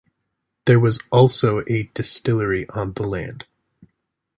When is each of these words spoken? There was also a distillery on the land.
There 0.65 0.79
was 0.79 0.99
also 1.11 1.61
a 1.67 1.83
distillery 1.93 2.67
on 2.69 2.93
the 2.93 3.03
land. 3.03 3.45